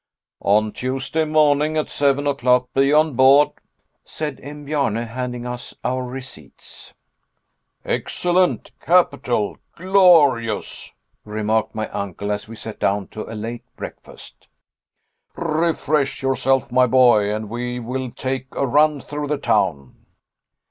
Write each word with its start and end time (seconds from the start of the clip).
"On 0.43 0.71
Tuesday 0.71 1.25
morning 1.25 1.77
at 1.77 1.87
seven 1.87 2.25
o'clock 2.25 2.69
be 2.73 2.91
on 2.91 3.13
board," 3.13 3.49
said 4.03 4.39
M. 4.41 4.65
Bjarne, 4.65 4.95
handing 4.95 5.45
us 5.45 5.75
our 5.83 6.01
receipts. 6.03 6.95
"Excellent! 7.85 8.71
Capital! 8.79 9.57
Glorious!" 9.75 10.95
remarked 11.23 11.75
my 11.75 11.87
uncle 11.89 12.31
as 12.31 12.47
we 12.47 12.55
sat 12.55 12.79
down 12.79 13.09
to 13.09 13.31
a 13.31 13.35
late 13.37 13.65
breakfast; 13.77 14.47
"refresh 15.35 16.23
yourself, 16.23 16.71
my 16.71 16.87
boy, 16.87 17.31
and 17.31 17.47
we 17.47 17.79
will 17.79 18.09
take 18.09 18.47
a 18.53 18.65
run 18.65 19.01
through 19.01 19.27
the 19.27 19.37
town." 19.37 19.93